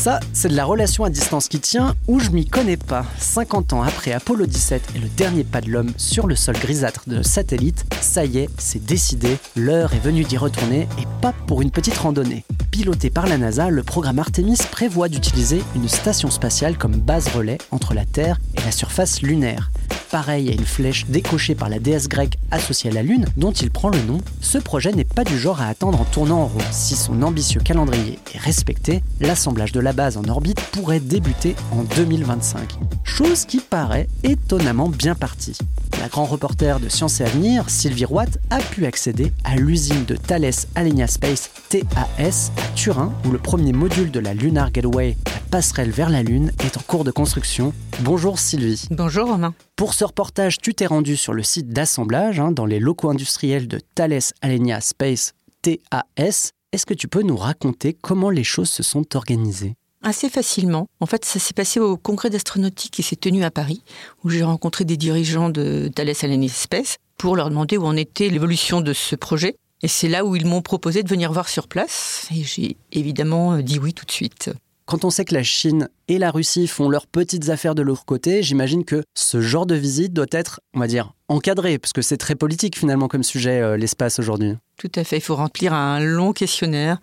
Ça, 0.00 0.18
c'est 0.32 0.48
de 0.48 0.56
la 0.56 0.64
relation 0.64 1.04
à 1.04 1.10
distance 1.10 1.46
qui 1.46 1.60
tient 1.60 1.94
ou 2.08 2.20
je 2.20 2.30
m'y 2.30 2.46
connais 2.46 2.78
pas. 2.78 3.04
50 3.18 3.74
ans 3.74 3.82
après 3.82 4.12
Apollo 4.12 4.46
17 4.46 4.92
et 4.96 4.98
le 4.98 5.08
dernier 5.08 5.44
pas 5.44 5.60
de 5.60 5.68
l'homme 5.68 5.92
sur 5.98 6.26
le 6.26 6.36
sol 6.36 6.54
grisâtre 6.54 7.02
de 7.06 7.22
satellite, 7.22 7.84
ça 8.00 8.24
y 8.24 8.38
est, 8.38 8.48
c'est 8.56 8.82
décidé, 8.82 9.36
l'heure 9.56 9.92
est 9.92 9.98
venue 9.98 10.24
d'y 10.24 10.38
retourner 10.38 10.88
et 10.98 11.06
pas 11.20 11.34
pour 11.46 11.60
une 11.60 11.70
petite 11.70 11.98
randonnée. 11.98 12.46
Piloté 12.70 13.10
par 13.10 13.26
la 13.26 13.36
NASA, 13.36 13.68
le 13.68 13.82
programme 13.82 14.20
Artemis 14.20 14.60
prévoit 14.70 15.10
d'utiliser 15.10 15.62
une 15.76 15.86
station 15.86 16.30
spatiale 16.30 16.78
comme 16.78 16.96
base 16.96 17.28
relais 17.28 17.58
entre 17.70 17.92
la 17.92 18.06
Terre 18.06 18.38
et 18.56 18.62
la 18.62 18.72
surface 18.72 19.20
lunaire. 19.20 19.70
Pareil 20.10 20.50
à 20.50 20.52
une 20.52 20.66
flèche 20.66 21.06
décochée 21.06 21.54
par 21.54 21.68
la 21.68 21.78
déesse 21.78 22.08
grecque 22.08 22.36
associée 22.50 22.90
à 22.90 22.94
la 22.94 23.02
Lune, 23.02 23.26
dont 23.36 23.52
il 23.52 23.70
prend 23.70 23.90
le 23.90 24.02
nom, 24.02 24.18
ce 24.40 24.58
projet 24.58 24.90
n'est 24.90 25.04
pas 25.04 25.22
du 25.22 25.38
genre 25.38 25.60
à 25.60 25.68
attendre 25.68 26.00
en 26.00 26.04
tournant 26.04 26.40
en 26.40 26.46
rond. 26.46 26.58
Si 26.72 26.96
son 26.96 27.22
ambitieux 27.22 27.60
calendrier 27.60 28.18
est 28.34 28.38
respecté, 28.38 29.04
l'assemblage 29.20 29.70
de 29.70 29.78
la 29.78 29.92
base 29.92 30.16
en 30.16 30.24
orbite 30.24 30.60
pourrait 30.72 30.98
débuter 30.98 31.54
en 31.70 31.84
2025. 31.84 32.76
Chose 33.04 33.44
qui 33.44 33.58
paraît 33.58 34.08
étonnamment 34.24 34.88
bien 34.88 35.14
partie. 35.14 35.56
La 36.00 36.08
grand 36.08 36.24
reporter 36.24 36.80
de 36.80 36.88
Science 36.88 37.20
et 37.20 37.24
Avenir, 37.24 37.68
Sylvie 37.68 38.06
Roat, 38.06 38.24
a 38.48 38.58
pu 38.60 38.86
accéder 38.86 39.34
à 39.44 39.56
l'usine 39.56 40.06
de 40.06 40.16
Thales 40.16 40.50
Alenia 40.74 41.06
Space 41.06 41.50
TAS 41.68 42.50
à 42.56 42.74
Turin, 42.74 43.12
où 43.26 43.30
le 43.30 43.38
premier 43.38 43.74
module 43.74 44.10
de 44.10 44.18
la 44.18 44.32
Lunar 44.32 44.72
Gateway, 44.72 45.18
la 45.26 45.40
passerelle 45.50 45.90
vers 45.90 46.08
la 46.08 46.22
Lune, 46.22 46.52
est 46.64 46.78
en 46.78 46.80
cours 46.80 47.04
de 47.04 47.10
construction. 47.10 47.74
Bonjour 48.00 48.38
Sylvie. 48.38 48.88
Bonjour 48.90 49.28
Romain. 49.28 49.54
Pour 49.76 49.92
ce 49.92 50.06
reportage, 50.06 50.56
tu 50.56 50.72
t'es 50.72 50.86
rendu 50.86 51.18
sur 51.18 51.34
le 51.34 51.42
site 51.42 51.68
d'assemblage, 51.68 52.40
hein, 52.40 52.50
dans 52.50 52.64
les 52.64 52.80
locaux 52.80 53.10
industriels 53.10 53.68
de 53.68 53.78
Thales 53.94 54.20
Alenia 54.40 54.80
Space 54.80 55.34
TAS. 55.60 56.52
Est-ce 56.72 56.86
que 56.86 56.94
tu 56.94 57.08
peux 57.08 57.22
nous 57.22 57.36
raconter 57.36 57.92
comment 57.92 58.30
les 58.30 58.44
choses 58.44 58.70
se 58.70 58.82
sont 58.82 59.16
organisées? 59.16 59.74
Assez 60.02 60.30
facilement. 60.30 60.86
En 61.00 61.06
fait, 61.06 61.26
ça 61.26 61.38
s'est 61.38 61.52
passé 61.52 61.78
au 61.78 61.98
congrès 61.98 62.30
d'astronautique 62.30 62.92
qui 62.92 63.02
s'est 63.02 63.16
tenu 63.16 63.44
à 63.44 63.50
Paris, 63.50 63.82
où 64.24 64.30
j'ai 64.30 64.42
rencontré 64.42 64.86
des 64.86 64.96
dirigeants 64.96 65.50
de 65.50 65.90
Thales 65.94 66.12
Alenia 66.22 66.48
Space 66.48 66.96
pour 67.18 67.36
leur 67.36 67.50
demander 67.50 67.76
où 67.76 67.84
en 67.84 67.96
était 67.96 68.30
l'évolution 68.30 68.80
de 68.80 68.94
ce 68.94 69.14
projet. 69.14 69.56
Et 69.82 69.88
c'est 69.88 70.08
là 70.08 70.24
où 70.24 70.36
ils 70.36 70.46
m'ont 70.46 70.62
proposé 70.62 71.02
de 71.02 71.08
venir 71.08 71.32
voir 71.32 71.50
sur 71.50 71.68
place. 71.68 72.26
Et 72.34 72.42
j'ai 72.44 72.78
évidemment 72.92 73.58
dit 73.58 73.78
oui 73.78 73.92
tout 73.92 74.06
de 74.06 74.10
suite. 74.10 74.50
Quand 74.86 75.04
on 75.04 75.10
sait 75.10 75.26
que 75.26 75.34
la 75.34 75.42
Chine 75.42 75.88
et 76.10 76.18
la 76.18 76.32
Russie 76.32 76.66
font 76.66 76.88
leurs 76.88 77.06
petites 77.06 77.50
affaires 77.50 77.76
de 77.76 77.82
leur 77.82 78.04
côté, 78.04 78.42
j'imagine 78.42 78.84
que 78.84 79.04
ce 79.14 79.40
genre 79.40 79.64
de 79.64 79.76
visite 79.76 80.12
doit 80.12 80.26
être, 80.32 80.60
on 80.74 80.80
va 80.80 80.88
dire, 80.88 81.12
encadré, 81.28 81.78
parce 81.78 81.92
que 81.92 82.02
c'est 82.02 82.16
très 82.16 82.34
politique 82.34 82.76
finalement 82.76 83.06
comme 83.06 83.22
sujet, 83.22 83.60
euh, 83.60 83.76
l'espace 83.76 84.18
aujourd'hui. 84.18 84.56
Tout 84.76 84.90
à 84.96 85.04
fait, 85.04 85.18
il 85.18 85.22
faut 85.22 85.36
remplir 85.36 85.72
un 85.72 86.00
long 86.00 86.32
questionnaire 86.32 86.98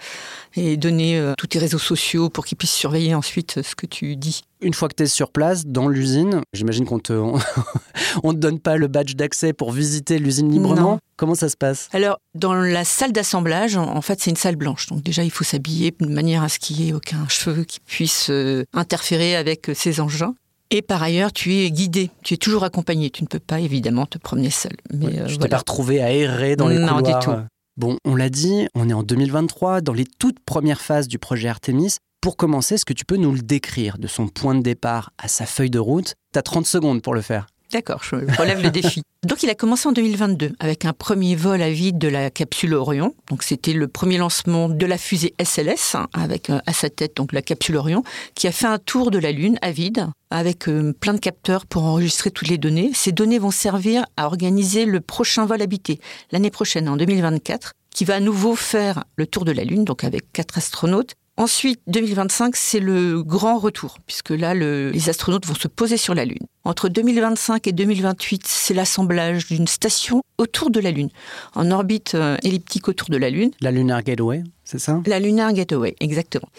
et 0.56 0.78
donner 0.78 1.18
euh, 1.18 1.34
tous 1.38 1.48
tes 1.48 1.60
réseaux 1.60 1.78
sociaux 1.78 2.30
pour 2.30 2.46
qu'ils 2.46 2.58
puissent 2.58 2.72
surveiller 2.72 3.14
ensuite 3.14 3.62
ce 3.62 3.76
que 3.76 3.86
tu 3.86 4.16
dis. 4.16 4.42
Une 4.62 4.74
fois 4.74 4.90
que 4.90 4.96
tu 4.96 5.04
es 5.04 5.08
sur 5.08 5.32
place, 5.32 5.68
dans 5.68 5.88
l'usine, 5.88 6.42
j'imagine 6.54 6.86
qu'on 6.86 6.98
te, 6.98 7.14
on, 8.24 8.34
te 8.34 8.38
donne 8.38 8.60
pas 8.60 8.78
le 8.78 8.88
badge 8.88 9.14
d'accès 9.16 9.54
pour 9.54 9.72
visiter 9.72 10.18
l'usine 10.18 10.52
librement. 10.52 10.94
Non. 10.94 11.00
Comment 11.16 11.36
ça 11.36 11.50
se 11.50 11.58
passe? 11.58 11.88
Alors, 11.94 12.18
dans 12.34 12.56
la 12.56 12.84
salle 12.84 13.12
d'assemblage, 13.12 13.78
en 13.78 14.02
fait, 14.02 14.20
c'est 14.22 14.32
une 14.32 14.36
salle 14.36 14.56
blanche. 14.56 14.88
Donc 14.88 15.04
déjà, 15.04 15.24
il 15.24 15.32
faut 15.32 15.44
s'habiller 15.44 15.94
de 16.00 16.08
manière 16.08 16.42
à 16.42 16.50
ce 16.50 16.58
qu'il 16.58 16.78
n'y 16.78 16.90
ait 16.90 16.94
aucun 16.94 17.28
cheveu 17.28 17.64
qui 17.64 17.80
puisse 17.80 18.32
euh, 18.32 18.66
interférer 18.74 18.97
avec 19.36 19.72
ces 19.74 20.00
engins. 20.00 20.36
Et 20.70 20.82
par 20.82 21.02
ailleurs, 21.02 21.32
tu 21.32 21.54
es 21.56 21.72
guidé, 21.72 22.12
tu 22.24 22.34
es 22.34 22.38
toujours 22.38 22.64
accompagné. 22.66 23.10
Tu 23.10 23.24
ne 23.24 23.28
peux 23.28 23.40
pas 23.40 23.60
évidemment 23.62 24.06
te 24.06 24.18
promener 24.18 24.50
seul. 24.50 24.74
Mais 24.94 25.06
ouais, 25.06 25.20
euh, 25.20 25.28
Je 25.28 25.34
t'ai 25.34 25.38
voilà. 25.40 25.50
pas 25.52 25.58
retrouvé 25.60 26.02
à 26.02 26.12
errer 26.12 26.56
dans 26.58 26.68
les 26.68 26.78
Non, 26.78 26.98
couloirs. 26.98 27.20
du 27.20 27.26
tout. 27.26 27.32
Bon, 27.78 27.98
on 28.06 28.16
l'a 28.16 28.30
dit, 28.30 28.68
on 28.76 28.90
est 28.90 28.94
en 28.94 29.04
2023, 29.04 29.82
dans 29.82 29.94
les 29.94 30.06
toutes 30.06 30.40
premières 30.42 30.82
phases 30.82 31.08
du 31.08 31.20
projet 31.20 31.48
Artemis. 31.48 31.98
Pour 32.20 32.36
commencer, 32.36 32.76
est-ce 32.76 32.86
que 32.86 32.94
tu 32.94 33.06
peux 33.06 33.16
nous 33.16 33.32
le 33.32 33.42
décrire 33.42 33.98
de 34.00 34.08
son 34.08 34.28
point 34.28 34.56
de 34.56 34.62
départ 34.62 35.12
à 35.20 35.28
sa 35.28 35.46
feuille 35.46 35.70
de 35.70 35.80
route? 35.80 36.16
Tu 36.34 36.40
as 36.40 36.42
30 36.42 36.66
secondes 36.66 37.02
pour 37.02 37.14
le 37.14 37.22
faire. 37.22 37.46
D'accord, 37.72 38.02
je 38.04 38.16
relève 38.16 38.62
le 38.62 38.70
défi. 38.70 39.02
Donc 39.24 39.44
il 39.44 39.50
a 39.50 39.56
commencé 39.56 39.90
en 39.90 39.92
2022 39.92 40.54
avec 40.60 40.86
un 40.86 40.94
premier 40.94 41.36
vol 41.36 41.62
à 41.62 41.70
vide 41.70 41.98
de 41.98 42.08
la 42.08 42.30
capsule 42.30 42.74
Orion. 42.76 43.14
Donc 43.30 43.44
c'était 43.44 43.74
le 43.74 43.88
premier 43.88 44.18
lancement 44.18 44.70
de 44.70 44.86
la 44.86 44.98
fusée 44.98 45.34
SLS 45.44 45.96
hein, 45.96 46.08
avec 46.14 46.50
euh, 46.50 46.60
à 46.66 46.72
sa 46.72 46.90
tête 46.90 47.18
donc 47.18 47.34
la 47.34 47.42
capsule 47.42 47.76
Orion 47.76 48.04
qui 48.36 48.48
a 48.48 48.52
fait 48.52 48.68
un 48.68 48.78
tour 48.78 49.12
de 49.12 49.18
la 49.18 49.32
Lune 49.32 49.58
à 49.62 49.72
vide 49.72 50.08
avec 50.30 50.70
euh, 50.70 50.94
plein 50.94 51.14
de 51.14 51.20
capteurs 51.20 51.66
pour 51.66 51.84
enregistrer 51.84 52.32
toutes 52.32 52.48
les 52.48 52.58
données. 52.58 52.92
Ces 52.94 53.12
données 53.12 53.40
vont 53.40 53.52
servir 53.52 54.06
à 54.16 54.28
organiser 54.28 54.86
le 54.86 55.02
prochain 55.02 55.46
vol 55.46 55.62
habité 55.62 56.00
l'année 56.32 56.52
prochaine 56.52 56.88
en 56.88 56.96
2024 56.96 57.74
qui 57.90 58.06
va 58.06 58.16
à 58.16 58.20
nouveau 58.20 58.56
faire 58.56 59.04
le 59.18 59.26
tour 59.28 59.44
de 59.44 59.52
la 59.52 59.64
Lune 59.66 59.84
donc 59.84 60.04
avec 60.04 60.32
quatre 60.32 60.58
astronautes 60.58 61.16
Ensuite, 61.40 61.80
2025, 61.86 62.56
c'est 62.56 62.80
le 62.80 63.22
grand 63.22 63.60
retour, 63.60 64.00
puisque 64.08 64.32
là, 64.32 64.56
le, 64.56 64.90
les 64.90 65.10
astronautes 65.10 65.46
vont 65.46 65.54
se 65.54 65.68
poser 65.68 65.96
sur 65.96 66.16
la 66.16 66.26
Lune. 66.26 66.48
Entre 66.64 66.90
2025 66.90 67.68
et 67.68 67.72
2028, 67.74 68.42
c'est 68.48 68.74
l'assemblage 68.74 69.46
d'une 69.46 69.68
station 69.68 70.24
autour 70.40 70.72
de 70.72 70.80
la 70.80 70.90
Lune, 70.90 71.10
en 71.54 71.70
orbite 71.70 72.16
euh, 72.16 72.38
elliptique 72.42 72.88
autour 72.88 73.10
de 73.10 73.18
la 73.18 73.30
Lune. 73.30 73.52
La 73.62 73.70
Lunar 73.70 74.02
Gateway, 74.02 74.44
c'est 74.64 74.80
ça? 74.80 75.00
La 75.06 75.20
Lunar 75.20 75.54
Gateway, 75.54 75.96
exactement. 76.00 76.50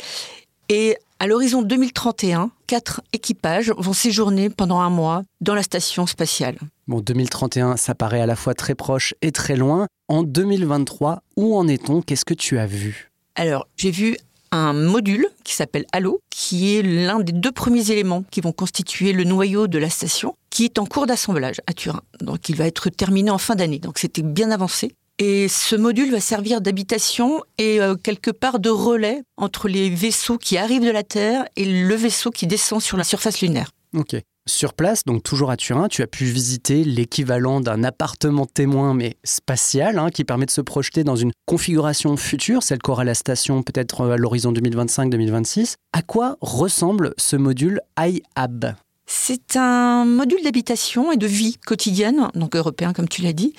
Et 0.68 0.96
à 1.18 1.26
l'horizon 1.26 1.62
2031, 1.62 2.52
quatre 2.68 3.02
équipages 3.12 3.72
vont 3.76 3.92
séjourner 3.92 4.48
pendant 4.48 4.78
un 4.78 4.90
mois 4.90 5.24
dans 5.40 5.56
la 5.56 5.64
station 5.64 6.06
spatiale. 6.06 6.56
Bon, 6.86 7.00
2031, 7.00 7.76
ça 7.76 7.96
paraît 7.96 8.20
à 8.20 8.26
la 8.26 8.36
fois 8.36 8.54
très 8.54 8.76
proche 8.76 9.12
et 9.22 9.32
très 9.32 9.56
loin. 9.56 9.88
En 10.06 10.22
2023, 10.22 11.22
où 11.36 11.56
en 11.56 11.66
est-on? 11.66 12.00
Qu'est-ce 12.00 12.24
que 12.24 12.34
tu 12.34 12.58
as 12.58 12.66
vu? 12.66 13.10
Alors, 13.34 13.66
j'ai 13.76 13.90
vu 13.90 14.16
un 14.52 14.72
module 14.72 15.26
qui 15.44 15.54
s'appelle 15.54 15.86
Halo, 15.92 16.20
qui 16.30 16.76
est 16.76 16.82
l'un 16.82 17.20
des 17.20 17.32
deux 17.32 17.52
premiers 17.52 17.90
éléments 17.90 18.24
qui 18.30 18.40
vont 18.40 18.52
constituer 18.52 19.12
le 19.12 19.24
noyau 19.24 19.66
de 19.66 19.78
la 19.78 19.90
station, 19.90 20.36
qui 20.50 20.64
est 20.64 20.78
en 20.78 20.86
cours 20.86 21.06
d'assemblage 21.06 21.60
à 21.66 21.72
Turin. 21.72 22.02
Donc 22.20 22.48
il 22.48 22.56
va 22.56 22.66
être 22.66 22.90
terminé 22.90 23.30
en 23.30 23.38
fin 23.38 23.54
d'année, 23.54 23.78
donc 23.78 23.98
c'était 23.98 24.22
bien 24.22 24.50
avancé. 24.50 24.92
Et 25.20 25.48
ce 25.48 25.74
module 25.74 26.12
va 26.12 26.20
servir 26.20 26.60
d'habitation 26.60 27.42
et 27.58 27.80
euh, 27.80 27.96
quelque 27.96 28.30
part 28.30 28.60
de 28.60 28.70
relais 28.70 29.22
entre 29.36 29.68
les 29.68 29.90
vaisseaux 29.90 30.38
qui 30.38 30.56
arrivent 30.56 30.84
de 30.84 30.90
la 30.90 31.02
Terre 31.02 31.44
et 31.56 31.64
le 31.64 31.94
vaisseau 31.96 32.30
qui 32.30 32.46
descend 32.46 32.80
sur 32.80 32.96
la 32.96 33.02
surface 33.02 33.40
lunaire. 33.40 33.70
Ok. 33.96 34.16
Sur 34.48 34.72
place, 34.72 35.04
donc 35.04 35.22
toujours 35.22 35.50
à 35.50 35.58
Turin, 35.58 35.88
tu 35.88 36.00
as 36.00 36.06
pu 36.06 36.24
visiter 36.24 36.82
l'équivalent 36.82 37.60
d'un 37.60 37.84
appartement 37.84 38.46
témoin, 38.46 38.94
mais 38.94 39.18
spatial, 39.22 39.98
hein, 39.98 40.08
qui 40.08 40.24
permet 40.24 40.46
de 40.46 40.50
se 40.50 40.62
projeter 40.62 41.04
dans 41.04 41.16
une 41.16 41.32
configuration 41.44 42.16
future, 42.16 42.62
celle 42.62 42.78
qu'aura 42.78 43.04
la 43.04 43.12
station 43.12 43.62
peut-être 43.62 44.10
à 44.10 44.16
l'horizon 44.16 44.50
2025-2026. 44.52 45.74
À 45.92 46.00
quoi 46.00 46.38
ressemble 46.40 47.12
ce 47.18 47.36
module 47.36 47.82
iHab 47.98 48.74
C'est 49.10 49.56
un 49.56 50.04
module 50.04 50.42
d'habitation 50.44 51.10
et 51.12 51.16
de 51.16 51.26
vie 51.26 51.56
quotidienne, 51.56 52.28
donc 52.34 52.54
européen 52.54 52.92
comme 52.92 53.08
tu 53.08 53.22
l'as 53.22 53.32
dit. 53.32 53.54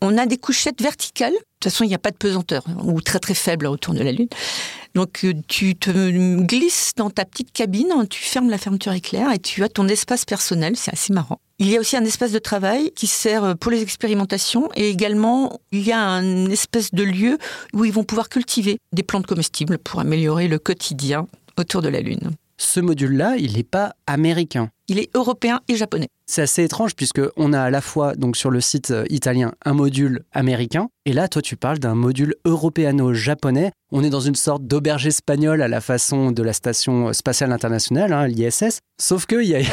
On 0.00 0.16
a 0.16 0.26
des 0.26 0.38
couchettes 0.38 0.80
verticales. 0.80 1.32
De 1.32 1.38
toute 1.38 1.72
façon, 1.72 1.82
il 1.82 1.88
n'y 1.88 1.94
a 1.94 1.98
pas 1.98 2.12
de 2.12 2.16
pesanteur, 2.16 2.64
ou 2.84 3.00
très 3.00 3.18
très 3.18 3.34
faible 3.34 3.66
autour 3.66 3.94
de 3.94 4.00
la 4.00 4.12
Lune. 4.12 4.28
Donc 4.94 5.24
euh, 5.24 5.34
tu 5.48 5.74
te 5.74 5.90
glisses 6.44 6.92
dans 6.96 7.10
ta 7.10 7.24
petite 7.24 7.50
cabine, 7.52 7.92
tu 8.08 8.22
fermes 8.22 8.48
la 8.48 8.58
fermeture 8.58 8.92
éclair 8.92 9.32
et 9.32 9.40
tu 9.40 9.64
as 9.64 9.68
ton 9.68 9.88
espace 9.88 10.24
personnel, 10.24 10.76
c'est 10.76 10.92
assez 10.92 11.12
marrant. 11.12 11.40
Il 11.58 11.68
y 11.68 11.76
a 11.76 11.80
aussi 11.80 11.96
un 11.96 12.04
espace 12.04 12.30
de 12.30 12.38
travail 12.38 12.92
qui 12.92 13.08
sert 13.08 13.56
pour 13.58 13.72
les 13.72 13.82
expérimentations 13.82 14.68
et 14.76 14.88
également 14.88 15.58
il 15.72 15.82
y 15.82 15.90
a 15.90 16.00
un 16.00 16.46
espèce 16.46 16.92
de 16.92 17.02
lieu 17.02 17.38
où 17.72 17.84
ils 17.84 17.92
vont 17.92 18.04
pouvoir 18.04 18.28
cultiver 18.28 18.78
des 18.92 19.02
plantes 19.02 19.26
comestibles 19.26 19.78
pour 19.78 19.98
améliorer 19.98 20.46
le 20.46 20.60
quotidien 20.60 21.26
autour 21.58 21.82
de 21.82 21.88
la 21.88 22.00
Lune. 22.00 22.30
Ce 22.62 22.80
module-là, 22.80 23.36
il 23.38 23.54
n'est 23.54 23.64
pas 23.64 23.94
américain. 24.06 24.70
Il 24.88 24.98
est 24.98 25.14
européen 25.16 25.60
et 25.68 25.76
japonais. 25.76 26.08
C'est 26.26 26.42
assez 26.42 26.64
étrange 26.64 26.94
puisque 26.94 27.20
on 27.36 27.52
a 27.52 27.60
à 27.60 27.70
la 27.70 27.80
fois 27.80 28.14
donc 28.14 28.36
sur 28.36 28.50
le 28.50 28.60
site 28.60 28.90
euh, 28.90 29.04
italien 29.10 29.52
un 29.64 29.74
module 29.74 30.22
américain 30.32 30.88
et 31.04 31.12
là 31.12 31.28
toi 31.28 31.42
tu 31.42 31.56
parles 31.56 31.78
d'un 31.78 31.94
module 31.94 32.34
européano-japonais. 32.44 33.72
On 33.90 34.04
est 34.04 34.10
dans 34.10 34.20
une 34.20 34.34
sorte 34.34 34.64
d'auberge 34.64 35.06
espagnole 35.06 35.60
à 35.62 35.68
la 35.68 35.80
façon 35.80 36.30
de 36.30 36.42
la 36.42 36.52
station 36.52 37.12
spatiale 37.12 37.52
internationale, 37.52 38.12
hein, 38.12 38.26
l'ISS. 38.26 38.78
Sauf 39.00 39.26
qu'il 39.26 39.42
y, 39.42 39.66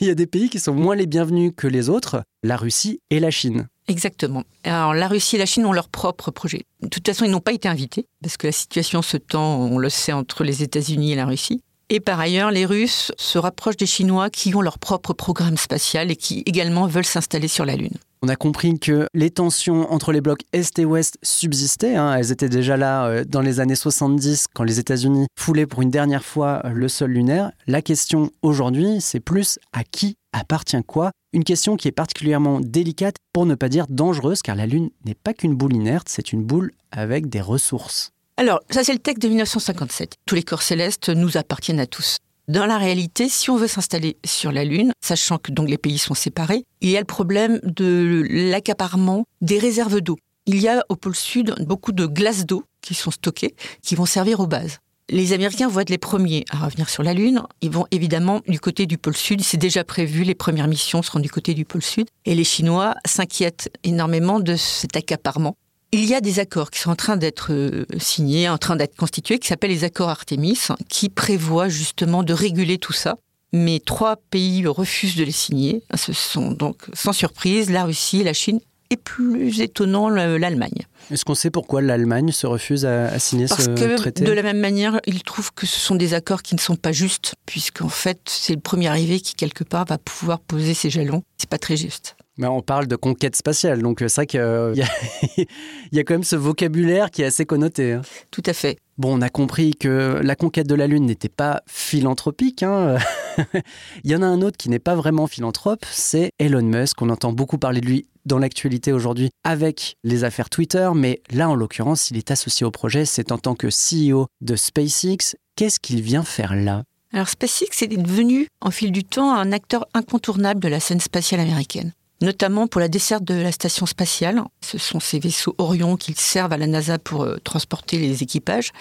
y 0.04 0.10
a 0.10 0.14
des 0.14 0.26
pays 0.26 0.48
qui 0.48 0.60
sont 0.60 0.74
moins 0.74 0.96
les 0.96 1.06
bienvenus 1.06 1.52
que 1.56 1.66
les 1.66 1.88
autres, 1.88 2.22
la 2.42 2.56
Russie 2.56 3.00
et 3.10 3.20
la 3.20 3.30
Chine. 3.30 3.68
Exactement. 3.88 4.42
Alors 4.64 4.94
la 4.94 5.08
Russie 5.08 5.36
et 5.36 5.38
la 5.38 5.46
Chine 5.46 5.66
ont 5.66 5.72
leur 5.72 5.88
propre 5.88 6.30
projet. 6.30 6.64
De 6.82 6.88
toute 6.88 7.06
façon, 7.06 7.24
ils 7.24 7.30
n'ont 7.30 7.40
pas 7.40 7.52
été 7.52 7.68
invités 7.68 8.06
parce 8.22 8.36
que 8.36 8.46
la 8.46 8.52
situation 8.52 9.02
se 9.02 9.16
tend, 9.16 9.58
on 9.58 9.78
le 9.78 9.90
sait, 9.90 10.12
entre 10.12 10.44
les 10.44 10.62
États-Unis 10.62 11.12
et 11.12 11.16
la 11.16 11.26
Russie. 11.26 11.62
Et 11.88 12.00
par 12.00 12.18
ailleurs, 12.18 12.50
les 12.50 12.66
Russes 12.66 13.12
se 13.16 13.38
rapprochent 13.38 13.76
des 13.76 13.86
Chinois 13.86 14.28
qui 14.28 14.52
ont 14.56 14.60
leur 14.60 14.80
propre 14.80 15.12
programme 15.12 15.56
spatial 15.56 16.10
et 16.10 16.16
qui 16.16 16.42
également 16.44 16.88
veulent 16.88 17.04
s'installer 17.04 17.46
sur 17.46 17.64
la 17.64 17.76
Lune. 17.76 17.94
On 18.22 18.28
a 18.28 18.34
compris 18.34 18.76
que 18.80 19.06
les 19.14 19.30
tensions 19.30 19.92
entre 19.92 20.10
les 20.10 20.20
blocs 20.20 20.42
Est 20.52 20.80
et 20.80 20.84
Ouest 20.84 21.16
subsistaient. 21.22 21.94
Hein. 21.94 22.16
Elles 22.16 22.32
étaient 22.32 22.48
déjà 22.48 22.76
là 22.76 23.06
euh, 23.06 23.24
dans 23.24 23.40
les 23.40 23.60
années 23.60 23.76
70 23.76 24.46
quand 24.52 24.64
les 24.64 24.80
États-Unis 24.80 25.26
foulaient 25.38 25.66
pour 25.66 25.82
une 25.82 25.90
dernière 25.90 26.24
fois 26.24 26.62
le 26.64 26.88
sol 26.88 27.12
lunaire. 27.12 27.52
La 27.68 27.82
question 27.82 28.30
aujourd'hui, 28.42 29.00
c'est 29.00 29.20
plus 29.20 29.60
à 29.72 29.84
qui 29.84 30.16
appartient 30.32 30.82
quoi? 30.84 31.12
Une 31.32 31.44
question 31.44 31.76
qui 31.76 31.86
est 31.86 31.92
particulièrement 31.92 32.60
délicate, 32.60 33.16
pour 33.32 33.46
ne 33.46 33.54
pas 33.54 33.68
dire 33.68 33.86
dangereuse, 33.88 34.42
car 34.42 34.56
la 34.56 34.66
Lune 34.66 34.90
n'est 35.04 35.14
pas 35.14 35.34
qu'une 35.34 35.54
boule 35.54 35.74
inerte, 35.74 36.08
c'est 36.08 36.32
une 36.32 36.42
boule 36.42 36.72
avec 36.90 37.28
des 37.28 37.40
ressources. 37.40 38.12
Alors, 38.38 38.60
ça 38.68 38.84
c'est 38.84 38.92
le 38.92 38.98
texte 38.98 39.22
de 39.22 39.28
1957. 39.28 40.16
Tous 40.26 40.34
les 40.34 40.42
corps 40.42 40.60
célestes 40.60 41.08
nous 41.08 41.38
appartiennent 41.38 41.80
à 41.80 41.86
tous. 41.86 42.18
Dans 42.48 42.66
la 42.66 42.76
réalité, 42.76 43.30
si 43.30 43.48
on 43.48 43.56
veut 43.56 43.66
s'installer 43.66 44.18
sur 44.26 44.52
la 44.52 44.64
Lune, 44.64 44.92
sachant 45.02 45.38
que 45.38 45.50
donc 45.50 45.70
les 45.70 45.78
pays 45.78 45.96
sont 45.96 46.12
séparés, 46.12 46.64
il 46.82 46.90
y 46.90 46.96
a 46.98 47.00
le 47.00 47.06
problème 47.06 47.60
de 47.64 48.24
l'accaparement 48.28 49.24
des 49.40 49.58
réserves 49.58 50.02
d'eau. 50.02 50.18
Il 50.44 50.60
y 50.60 50.68
a 50.68 50.84
au 50.90 50.96
pôle 50.96 51.16
sud 51.16 51.54
beaucoup 51.60 51.92
de 51.92 52.04
glaces 52.04 52.44
d'eau 52.44 52.62
qui 52.82 52.94
sont 52.94 53.10
stockées, 53.10 53.56
qui 53.82 53.94
vont 53.94 54.04
servir 54.04 54.38
aux 54.40 54.46
bases. 54.46 54.78
Les 55.08 55.32
Américains 55.32 55.68
vont 55.68 55.80
être 55.80 55.90
les 55.90 55.98
premiers 55.98 56.44
à 56.50 56.58
revenir 56.58 56.90
sur 56.90 57.02
la 57.02 57.14
Lune. 57.14 57.42
Ils 57.62 57.70
vont 57.70 57.86
évidemment 57.90 58.42
du 58.46 58.60
côté 58.60 58.86
du 58.86 58.98
pôle 58.98 59.16
sud. 59.16 59.40
C'est 59.40 59.56
déjà 59.56 59.82
prévu, 59.82 60.24
les 60.24 60.34
premières 60.34 60.68
missions 60.68 61.00
seront 61.02 61.20
du 61.20 61.30
côté 61.30 61.54
du 61.54 61.64
pôle 61.64 61.82
sud. 61.82 62.06
Et 62.26 62.34
les 62.34 62.44
Chinois 62.44 62.96
s'inquiètent 63.06 63.70
énormément 63.82 64.40
de 64.40 64.56
cet 64.56 64.94
accaparement 64.94 65.56
il 65.92 66.04
y 66.04 66.14
a 66.14 66.20
des 66.20 66.40
accords 66.40 66.70
qui 66.70 66.80
sont 66.80 66.90
en 66.90 66.96
train 66.96 67.16
d'être 67.16 67.52
euh, 67.52 67.86
signés, 67.98 68.48
en 68.48 68.58
train 68.58 68.76
d'être 68.76 68.96
constitués, 68.96 69.38
qui 69.38 69.48
s'appellent 69.48 69.70
les 69.70 69.84
accords 69.84 70.08
Artemis, 70.08 70.58
qui 70.88 71.08
prévoient 71.08 71.68
justement 71.68 72.22
de 72.22 72.32
réguler 72.32 72.78
tout 72.78 72.92
ça. 72.92 73.16
Mais 73.52 73.80
trois 73.84 74.16
pays 74.30 74.66
refusent 74.66 75.16
de 75.16 75.24
les 75.24 75.32
signer. 75.32 75.82
Ce 75.94 76.12
sont 76.12 76.50
donc, 76.50 76.82
sans 76.92 77.12
surprise, 77.12 77.70
la 77.70 77.84
Russie, 77.84 78.22
la 78.22 78.32
Chine 78.32 78.60
et 78.90 78.96
plus 78.96 79.60
étonnant, 79.60 80.08
l'Allemagne. 80.08 80.86
Est-ce 81.10 81.24
qu'on 81.24 81.34
sait 81.34 81.50
pourquoi 81.50 81.82
l'Allemagne 81.82 82.30
se 82.32 82.46
refuse 82.46 82.84
à, 82.84 83.18
signer 83.18 83.46
ce 83.46 83.54
traité 83.54 83.88
Parce 83.88 84.10
que 84.12 84.24
de 84.24 84.32
la 84.32 84.42
même 84.42 84.60
manière, 84.60 85.00
ils 85.06 85.22
trouvent 85.22 85.52
que 85.52 85.66
ce 85.66 85.78
sont 85.78 85.94
des 85.94 86.14
accords 86.14 86.42
qui 86.42 86.54
ne 86.54 86.60
sont 86.60 86.76
pas 86.76 86.92
justes, 86.92 87.34
puisqu'en 87.46 87.88
fait, 87.88 88.20
c'est 88.26 88.54
le 88.54 88.60
premier 88.60 88.88
arrivé 88.88 89.20
qui, 89.20 89.34
quelque 89.34 89.64
part, 89.64 89.84
va 89.86 89.98
pouvoir 89.98 90.40
poser 90.40 90.74
ses 90.74 90.90
jalons. 90.90 91.22
C'est 91.38 91.50
pas 91.50 91.58
très 91.58 91.76
juste. 91.76 92.15
Mais 92.38 92.46
on 92.46 92.60
parle 92.60 92.86
de 92.86 92.96
conquête 92.96 93.34
spatiale, 93.34 93.80
donc 93.82 94.02
euh, 94.02 94.08
c'est 94.08 94.20
vrai 94.20 94.26
qu'il 94.26 94.40
euh, 94.40 94.74
y, 95.92 95.98
a 95.98 96.04
quand 96.04 96.14
même 96.14 96.24
ce 96.24 96.36
vocabulaire 96.36 97.10
qui 97.10 97.22
est 97.22 97.26
assez 97.26 97.46
connoté. 97.46 97.92
Hein. 97.92 98.02
Tout 98.30 98.42
à 98.44 98.52
fait. 98.52 98.78
Bon, 98.98 99.18
on 99.18 99.22
a 99.22 99.30
compris 99.30 99.74
que 99.74 100.20
la 100.22 100.36
conquête 100.36 100.66
de 100.66 100.74
la 100.74 100.86
Lune 100.86 101.06
n'était 101.06 101.28
pas 101.30 101.62
philanthropique. 101.66 102.62
Hein. 102.62 102.96
Il 104.04 104.10
y 104.10 104.16
en 104.16 104.22
a 104.22 104.26
un 104.26 104.42
autre 104.42 104.56
qui 104.56 104.68
n'est 104.68 104.78
pas 104.78 104.94
vraiment 104.94 105.26
philanthrope, 105.26 105.84
c'est 105.90 106.30
Elon 106.38 106.62
Musk. 106.62 107.00
On 107.00 107.08
entend 107.08 107.32
beaucoup 107.32 107.58
parler 107.58 107.80
de 107.80 107.86
lui 107.86 108.06
dans 108.26 108.38
l'actualité 108.38 108.92
aujourd'hui 108.92 109.30
avec 109.44 109.96
les 110.04 110.24
affaires 110.24 110.50
Twitter, 110.50 110.90
mais 110.94 111.20
là, 111.30 111.48
en 111.48 111.54
l'occurrence, 111.54 112.10
il 112.10 112.18
est 112.18 112.30
associé 112.30 112.66
au 112.66 112.70
projet. 112.70 113.04
C'est 113.04 113.32
en 113.32 113.38
tant 113.38 113.54
que 113.54 113.68
CEO 113.68 114.26
de 114.40 114.56
SpaceX. 114.56 115.36
Qu'est-ce 115.56 115.80
qu'il 115.80 116.02
vient 116.02 116.24
faire 116.24 116.54
là? 116.54 116.82
Alors 117.12 117.28
SpaceX 117.28 117.82
est 117.82 117.96
devenu, 117.96 118.48
en 118.60 118.70
fil 118.70 118.92
du 118.92 119.04
temps, 119.04 119.32
un 119.32 119.52
acteur 119.52 119.86
incontournable 119.94 120.60
de 120.60 120.68
la 120.68 120.80
scène 120.80 121.00
spatiale 121.00 121.40
américaine 121.40 121.92
notamment 122.20 122.66
pour 122.66 122.80
la 122.80 122.88
desserte 122.88 123.24
de 123.24 123.34
la 123.34 123.52
station 123.52 123.86
spatiale. 123.86 124.42
Ce 124.62 124.78
sont 124.78 125.00
ces 125.00 125.18
vaisseaux 125.18 125.54
Orion 125.58 125.96
qui 125.96 126.14
servent 126.14 126.52
à 126.52 126.58
la 126.58 126.66
NASA 126.66 126.98
pour 126.98 127.22
euh, 127.22 127.36
transporter 127.44 127.98
les 127.98 128.22
équipages. 128.22 128.72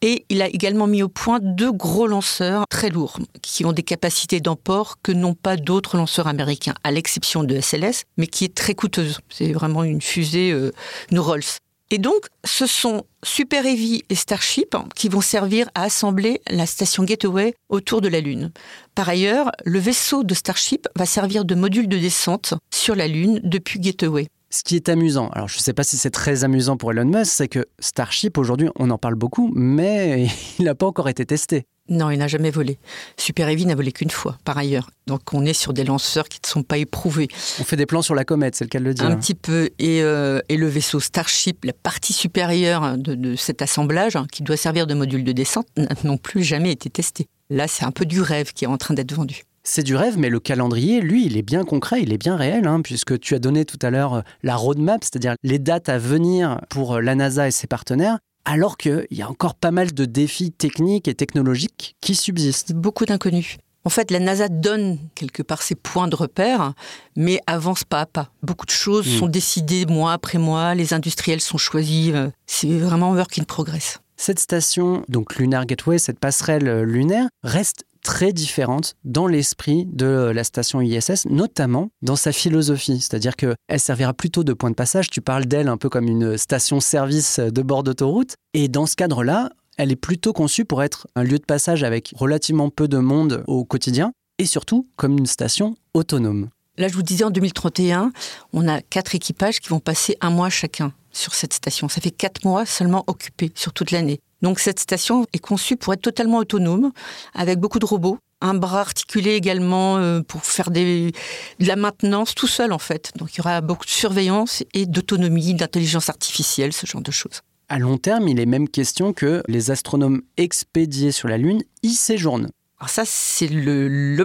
Et 0.00 0.24
il 0.28 0.42
a 0.42 0.46
également 0.46 0.86
mis 0.86 1.02
au 1.02 1.08
point 1.08 1.40
deux 1.42 1.72
gros 1.72 2.06
lanceurs 2.06 2.64
très 2.70 2.88
lourds, 2.88 3.18
qui 3.42 3.64
ont 3.64 3.72
des 3.72 3.82
capacités 3.82 4.40
d'emport 4.40 4.96
que 5.02 5.10
n'ont 5.10 5.34
pas 5.34 5.56
d'autres 5.56 5.96
lanceurs 5.96 6.28
américains, 6.28 6.74
à 6.84 6.92
l'exception 6.92 7.42
de 7.42 7.60
SLS, 7.60 8.04
mais 8.16 8.28
qui 8.28 8.44
est 8.44 8.54
très 8.54 8.74
coûteuse. 8.74 9.18
C'est 9.28 9.52
vraiment 9.52 9.82
une 9.82 10.00
fusée, 10.00 10.52
euh, 10.52 10.70
une 11.10 11.18
Rolls. 11.18 11.42
Et 11.90 11.98
donc, 11.98 12.26
ce 12.44 12.66
sont 12.66 13.04
Super 13.24 13.64
Heavy 13.64 14.02
et 14.10 14.14
Starship 14.14 14.76
qui 14.94 15.08
vont 15.08 15.22
servir 15.22 15.70
à 15.74 15.84
assembler 15.84 16.42
la 16.50 16.66
station 16.66 17.04
Gateway 17.04 17.54
autour 17.70 18.02
de 18.02 18.08
la 18.08 18.20
Lune. 18.20 18.52
Par 18.94 19.08
ailleurs, 19.08 19.50
le 19.64 19.78
vaisseau 19.78 20.22
de 20.22 20.34
Starship 20.34 20.86
va 20.96 21.06
servir 21.06 21.46
de 21.46 21.54
module 21.54 21.88
de 21.88 21.96
descente 21.96 22.52
sur 22.70 22.94
la 22.94 23.08
Lune 23.08 23.40
depuis 23.42 23.80
Gateway. 23.80 24.28
Ce 24.50 24.62
qui 24.62 24.76
est 24.76 24.88
amusant, 24.88 25.28
alors 25.34 25.46
je 25.46 25.58
ne 25.58 25.60
sais 25.60 25.74
pas 25.74 25.84
si 25.84 25.98
c'est 25.98 26.10
très 26.10 26.42
amusant 26.42 26.78
pour 26.78 26.92
Elon 26.92 27.04
Musk, 27.04 27.26
c'est 27.26 27.48
que 27.48 27.66
Starship 27.80 28.38
aujourd'hui, 28.38 28.70
on 28.76 28.88
en 28.88 28.96
parle 28.96 29.14
beaucoup, 29.14 29.52
mais 29.54 30.26
il 30.58 30.64
n'a 30.64 30.74
pas 30.74 30.86
encore 30.86 31.08
été 31.08 31.26
testé. 31.26 31.66
Non, 31.90 32.10
il 32.10 32.18
n'a 32.18 32.28
jamais 32.28 32.50
volé. 32.50 32.78
Super 33.16 33.48
Heavy 33.48 33.64
n'a 33.64 33.74
volé 33.74 33.92
qu'une 33.92 34.10
fois, 34.10 34.36
par 34.44 34.58
ailleurs. 34.58 34.90
Donc 35.06 35.32
on 35.32 35.44
est 35.44 35.54
sur 35.54 35.72
des 35.72 35.84
lanceurs 35.84 36.28
qui 36.28 36.38
ne 36.42 36.48
sont 36.48 36.62
pas 36.62 36.76
éprouvés. 36.76 37.28
On 37.60 37.64
fait 37.64 37.76
des 37.76 37.86
plans 37.86 38.02
sur 38.02 38.14
la 38.14 38.24
comète, 38.24 38.54
c'est 38.54 38.64
le 38.64 38.68
cas 38.68 38.78
de 38.78 38.84
le 38.84 38.94
dire. 38.94 39.06
Un 39.06 39.16
petit 39.16 39.34
peu. 39.34 39.70
Et, 39.78 40.02
euh, 40.02 40.40
et 40.50 40.58
le 40.58 40.66
vaisseau 40.66 41.00
Starship, 41.00 41.64
la 41.64 41.72
partie 41.72 42.12
supérieure 42.12 42.96
de, 42.98 43.36
cet 43.36 43.62
assemblage, 43.62 44.16
hein, 44.16 44.26
qui 44.30 44.42
doit 44.42 44.58
servir 44.58 44.86
de 44.86 44.94
module 44.94 45.24
de 45.24 45.32
descente, 45.32 45.66
n'a 45.76 45.88
non 46.04 46.18
plus 46.18 46.42
jamais 46.42 46.72
été 46.72 46.90
testé. 46.90 47.26
Là, 47.48 47.66
c'est 47.68 47.84
un 47.84 47.90
peu 47.90 48.04
du 48.04 48.20
rêve 48.20 48.52
qui 48.52 48.64
est 48.64 48.68
en 48.68 48.76
train 48.76 48.92
d'être 48.92 49.12
vendu. 49.12 49.44
C'est 49.70 49.82
du 49.82 49.96
rêve, 49.96 50.16
mais 50.16 50.30
le 50.30 50.40
calendrier, 50.40 51.02
lui, 51.02 51.26
il 51.26 51.36
est 51.36 51.42
bien 51.42 51.62
concret, 51.62 52.00
il 52.00 52.10
est 52.10 52.18
bien 52.18 52.36
réel, 52.36 52.66
hein, 52.66 52.80
puisque 52.80 53.20
tu 53.20 53.34
as 53.34 53.38
donné 53.38 53.66
tout 53.66 53.78
à 53.82 53.90
l'heure 53.90 54.14
euh, 54.14 54.20
la 54.42 54.56
roadmap, 54.56 55.04
c'est-à-dire 55.04 55.34
les 55.42 55.58
dates 55.58 55.90
à 55.90 55.98
venir 55.98 56.58
pour 56.70 56.94
euh, 56.94 57.00
la 57.02 57.14
NASA 57.14 57.46
et 57.46 57.50
ses 57.50 57.66
partenaires 57.66 58.18
alors 58.46 58.78
qu'il 58.78 59.06
y 59.10 59.20
a 59.20 59.28
encore 59.28 59.54
pas 59.54 59.70
mal 59.70 59.92
de 59.92 60.06
défis 60.06 60.52
techniques 60.52 61.06
et 61.06 61.14
technologiques 61.14 61.96
qui 62.00 62.14
subsistent. 62.14 62.72
Beaucoup 62.72 63.04
d'inconnus. 63.04 63.58
En 63.84 63.90
fait, 63.90 64.10
la 64.10 64.20
NASA 64.20 64.48
donne 64.48 64.98
quelque 65.14 65.42
part 65.42 65.60
ses 65.60 65.74
points 65.74 66.08
de 66.08 66.16
repère, 66.16 66.72
mais 67.14 67.38
avance 67.46 67.84
pas 67.84 68.00
à 68.00 68.06
pas. 68.06 68.30
Beaucoup 68.42 68.64
de 68.64 68.70
choses 68.70 69.06
hmm. 69.06 69.18
sont 69.18 69.28
décidées 69.28 69.84
mois 69.84 70.14
après 70.14 70.38
mois, 70.38 70.74
les 70.74 70.94
industriels 70.94 71.42
sont 71.42 71.58
choisis. 71.58 72.14
Euh, 72.14 72.30
c'est 72.46 72.78
vraiment 72.78 73.12
work 73.12 73.38
in 73.38 73.44
progress. 73.44 74.00
Cette 74.16 74.40
station, 74.40 75.04
donc 75.08 75.36
Lunar 75.36 75.64
Gateway, 75.64 75.98
cette 75.98 76.18
passerelle 76.18 76.82
lunaire, 76.82 77.28
reste 77.44 77.84
très 78.02 78.32
différente 78.32 78.94
dans 79.04 79.26
l'esprit 79.26 79.86
de 79.86 80.30
la 80.34 80.44
station 80.44 80.80
ISS, 80.80 81.26
notamment 81.28 81.90
dans 82.02 82.16
sa 82.16 82.32
philosophie. 82.32 83.00
C'est-à-dire 83.00 83.36
qu'elle 83.36 83.56
servira 83.78 84.14
plutôt 84.14 84.44
de 84.44 84.52
point 84.52 84.70
de 84.70 84.74
passage. 84.74 85.10
Tu 85.10 85.20
parles 85.20 85.46
d'elle 85.46 85.68
un 85.68 85.76
peu 85.76 85.88
comme 85.88 86.06
une 86.06 86.36
station-service 86.36 87.40
de 87.40 87.62
bord 87.62 87.82
d'autoroute. 87.82 88.34
Et 88.54 88.68
dans 88.68 88.86
ce 88.86 88.96
cadre-là, 88.96 89.50
elle 89.76 89.92
est 89.92 89.96
plutôt 89.96 90.32
conçue 90.32 90.64
pour 90.64 90.82
être 90.82 91.06
un 91.14 91.22
lieu 91.22 91.38
de 91.38 91.44
passage 91.44 91.84
avec 91.84 92.12
relativement 92.16 92.70
peu 92.70 92.88
de 92.88 92.98
monde 92.98 93.44
au 93.46 93.64
quotidien 93.64 94.12
et 94.38 94.46
surtout 94.46 94.88
comme 94.96 95.18
une 95.18 95.26
station 95.26 95.76
autonome. 95.94 96.48
Là, 96.78 96.86
je 96.86 96.94
vous 96.94 97.02
disais, 97.02 97.24
en 97.24 97.30
2031, 97.30 98.12
on 98.52 98.68
a 98.68 98.80
quatre 98.80 99.14
équipages 99.14 99.58
qui 99.58 99.68
vont 99.68 99.80
passer 99.80 100.16
un 100.20 100.30
mois 100.30 100.48
chacun 100.48 100.92
sur 101.10 101.34
cette 101.34 101.52
station. 101.52 101.88
Ça 101.88 102.00
fait 102.00 102.12
quatre 102.12 102.44
mois 102.44 102.66
seulement 102.66 103.02
occupés 103.08 103.50
sur 103.56 103.72
toute 103.72 103.90
l'année. 103.90 104.20
Donc 104.42 104.60
cette 104.60 104.78
station 104.80 105.26
est 105.32 105.38
conçue 105.38 105.76
pour 105.76 105.92
être 105.92 106.02
totalement 106.02 106.38
autonome, 106.38 106.92
avec 107.34 107.58
beaucoup 107.58 107.78
de 107.78 107.86
robots, 107.86 108.18
un 108.40 108.54
bras 108.54 108.80
articulé 108.80 109.32
également 109.32 109.96
euh, 109.96 110.20
pour 110.20 110.44
faire 110.44 110.70
des, 110.70 111.12
de 111.58 111.66
la 111.66 111.76
maintenance 111.76 112.34
tout 112.34 112.46
seul 112.46 112.72
en 112.72 112.78
fait. 112.78 113.12
Donc 113.16 113.34
il 113.34 113.38
y 113.38 113.40
aura 113.40 113.60
beaucoup 113.60 113.84
de 113.84 113.90
surveillance 113.90 114.62
et 114.74 114.86
d'autonomie, 114.86 115.54
d'intelligence 115.54 116.08
artificielle, 116.08 116.72
ce 116.72 116.86
genre 116.86 117.02
de 117.02 117.10
choses. 117.10 117.42
À 117.68 117.78
long 117.78 117.98
terme, 117.98 118.28
il 118.28 118.40
est 118.40 118.46
même 118.46 118.68
question 118.68 119.12
que 119.12 119.42
les 119.46 119.70
astronomes 119.70 120.22
expédiés 120.36 121.12
sur 121.12 121.28
la 121.28 121.36
Lune 121.36 121.62
y 121.82 121.92
séjournent. 121.92 122.48
Alors 122.80 122.88
ça, 122.90 123.02
c'est 123.04 123.48
l'objectif, 123.50 124.20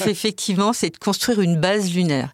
effectivement, 0.06 0.72
c'est 0.72 0.90
de 0.90 0.98
construire 0.98 1.40
une 1.40 1.58
base 1.60 1.94
lunaire. 1.94 2.32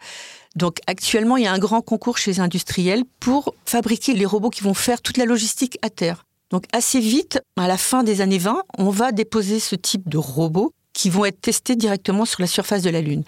Donc 0.57 0.79
actuellement, 0.87 1.37
il 1.37 1.45
y 1.45 1.47
a 1.47 1.53
un 1.53 1.59
grand 1.59 1.81
concours 1.81 2.19
chez 2.19 2.33
les 2.33 2.41
industriels 2.41 3.05
pour 3.21 3.55
fabriquer 3.65 4.15
les 4.15 4.27
robots 4.27 4.51
qui 4.51 4.63
vont 4.63 4.75
faire 4.75 5.03
toute 5.03 5.17
la 5.17 5.25
logistique 5.25 5.79
à 5.83 5.91
terre. 5.91 6.25
Donc 6.51 6.65
assez 6.73 7.01
vite, 7.01 7.41
à 7.57 7.67
la 7.67 7.77
fin 7.77 8.05
des 8.05 8.21
années 8.21 8.39
20, 8.39 8.63
on 8.79 8.91
va 8.91 9.13
déposer 9.13 9.59
ce 9.59 9.75
type 9.75 10.09
de 10.09 10.19
robots 10.19 10.73
qui 10.93 11.11
vont 11.11 11.25
être 11.25 11.41
testés 11.41 11.77
directement 11.77 12.25
sur 12.25 12.41
la 12.41 12.47
surface 12.47 12.83
de 12.83 12.91
la 12.91 13.01
Lune. 13.01 13.25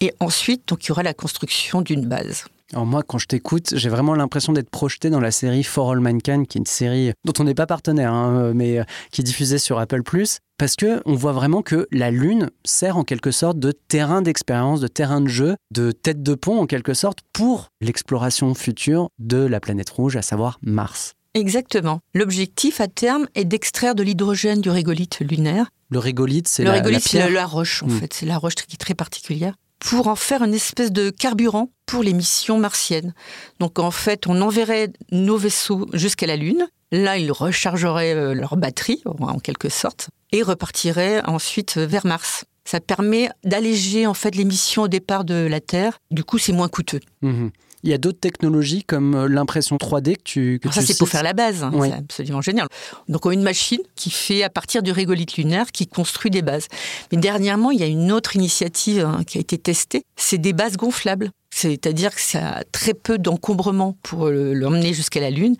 Et 0.00 0.12
ensuite, 0.20 0.68
donc, 0.68 0.84
il 0.84 0.88
y 0.88 0.90
aura 0.90 1.02
la 1.02 1.14
construction 1.14 1.80
d'une 1.80 2.06
base. 2.06 2.44
Alors 2.72 2.86
moi, 2.86 3.02
quand 3.06 3.18
je 3.18 3.26
t'écoute, 3.26 3.74
j'ai 3.76 3.88
vraiment 3.90 4.14
l'impression 4.14 4.52
d'être 4.52 4.70
projeté 4.70 5.10
dans 5.10 5.20
la 5.20 5.30
série 5.30 5.62
For 5.64 5.90
All 5.92 6.00
Mankind, 6.00 6.46
qui 6.46 6.58
est 6.58 6.60
une 6.60 6.66
série 6.66 7.12
dont 7.24 7.32
on 7.38 7.44
n'est 7.44 7.54
pas 7.54 7.66
partenaire, 7.66 8.12
hein, 8.12 8.52
mais 8.54 8.78
euh, 8.78 8.84
qui 9.12 9.20
est 9.20 9.24
diffusée 9.24 9.58
sur 9.58 9.78
Apple⁇ 9.78 10.00
parce 10.56 10.76
que 10.76 11.02
on 11.04 11.14
voit 11.14 11.32
vraiment 11.32 11.62
que 11.62 11.86
la 11.92 12.10
Lune 12.10 12.48
sert 12.64 12.96
en 12.96 13.04
quelque 13.04 13.32
sorte 13.32 13.58
de 13.58 13.72
terrain 13.72 14.22
d'expérience, 14.22 14.80
de 14.80 14.86
terrain 14.88 15.20
de 15.20 15.28
jeu, 15.28 15.56
de 15.72 15.90
tête 15.92 16.22
de 16.22 16.34
pont 16.34 16.60
en 16.60 16.66
quelque 16.66 16.94
sorte 16.94 17.18
pour 17.32 17.68
l'exploration 17.80 18.54
future 18.54 19.08
de 19.18 19.38
la 19.38 19.60
planète 19.60 19.90
rouge, 19.90 20.16
à 20.16 20.22
savoir 20.22 20.58
Mars. 20.62 21.14
Exactement. 21.34 21.98
L'objectif 22.14 22.80
à 22.80 22.86
terme 22.86 23.26
est 23.34 23.44
d'extraire 23.44 23.96
de 23.96 24.04
l'hydrogène 24.04 24.60
du 24.60 24.70
régolithe 24.70 25.18
lunaire. 25.18 25.66
Le 25.90 25.98
régolithe, 25.98 26.46
c'est 26.48 26.62
la, 26.62 26.80
pierre 27.00 27.26
la, 27.26 27.32
la 27.34 27.46
roche, 27.46 27.82
en 27.82 27.88
Mm. 27.88 27.98
fait. 27.98 28.12
C'est 28.14 28.26
la 28.26 28.38
roche 28.38 28.54
qui 28.54 28.74
est 28.74 28.78
très 28.78 28.94
particulière. 28.94 29.54
Pour 29.78 30.08
en 30.08 30.16
faire 30.16 30.42
une 30.42 30.54
espèce 30.54 30.92
de 30.92 31.10
carburant 31.10 31.70
pour 31.86 32.02
les 32.02 32.14
missions 32.14 32.58
martiennes. 32.58 33.12
Donc, 33.60 33.78
en 33.78 33.90
fait, 33.90 34.26
on 34.26 34.40
enverrait 34.40 34.92
nos 35.12 35.36
vaisseaux 35.36 35.86
jusqu'à 35.92 36.26
la 36.26 36.36
Lune. 36.36 36.66
Là, 36.90 37.18
ils 37.18 37.32
rechargeraient 37.32 38.14
euh, 38.14 38.34
leur 38.34 38.56
batterie, 38.56 39.02
en 39.04 39.38
quelque 39.38 39.68
sorte, 39.68 40.08
et 40.32 40.42
repartiraient 40.42 41.22
ensuite 41.26 41.76
euh, 41.76 41.86
vers 41.86 42.06
Mars. 42.06 42.44
Ça 42.64 42.80
permet 42.80 43.28
d'alléger, 43.44 44.06
en 44.06 44.14
fait, 44.14 44.34
les 44.34 44.44
missions 44.44 44.82
au 44.82 44.88
départ 44.88 45.24
de 45.24 45.34
la 45.34 45.60
Terre. 45.60 45.98
Du 46.10 46.24
coup, 46.24 46.38
c'est 46.38 46.52
moins 46.52 46.68
coûteux. 46.68 47.00
Mhm. 47.20 47.50
Il 47.84 47.90
y 47.90 47.92
a 47.92 47.98
d'autres 47.98 48.18
technologies 48.18 48.82
comme 48.82 49.14
euh, 49.14 49.28
l'impression 49.28 49.76
3D 49.76 50.16
que 50.16 50.22
tu 50.24 50.58
que 50.58 50.68
Alors 50.68 50.74
ça, 50.74 50.80
c'est 50.80 50.98
pour 50.98 51.08
faire 51.08 51.22
la 51.22 51.34
base. 51.34 51.62
hein. 51.62 51.70
Oui. 51.74 51.90
C'est 51.90 51.96
absolument 51.98 52.40
génial. 52.40 52.66
Donc, 53.08 53.26
on 53.26 53.28
a 53.30 53.34
une 53.34 53.42
machine 53.42 53.80
qui 53.94 54.10
fait, 54.10 54.42
à 54.42 54.48
partir 54.48 54.82
du 54.82 54.90
régolithe 54.90 55.36
lunaire, 55.36 55.70
qui 55.70 55.86
construit 55.86 56.30
des 56.30 56.40
bases. 56.42 56.66
Mais 57.12 57.18
dernièrement, 57.18 57.70
il 57.70 57.78
y 57.78 57.82
a 57.82 57.86
une 57.86 58.10
autre 58.10 58.36
initiative 58.36 59.04
hein, 59.04 59.22
qui 59.26 59.36
a 59.36 59.40
été 59.42 59.58
testée. 59.58 60.04
C'est 60.16 60.38
des 60.38 60.54
bases 60.54 60.76
gonflables. 60.78 61.30
C'est-à-dire 61.56 62.12
que 62.12 62.20
ça 62.20 62.56
a 62.56 62.64
très 62.64 62.94
peu 62.94 63.16
d'encombrement 63.16 63.96
pour 64.02 64.28
l'emmener 64.28 64.92
jusqu'à 64.92 65.20
la 65.20 65.30
Lune. 65.30 65.54